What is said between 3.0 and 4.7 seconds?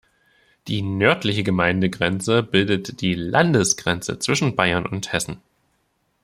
die Landesgrenze zwischen